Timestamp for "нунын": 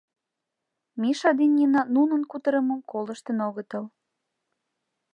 1.95-2.21